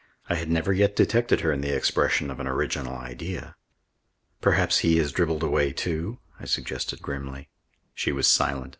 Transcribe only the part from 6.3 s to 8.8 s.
I suggested grimly. She was silent.